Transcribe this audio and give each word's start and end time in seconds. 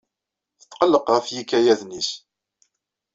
Tetqelleq 0.61 1.05
ɣef 1.09 1.25
yikayaden-is. 1.33 2.09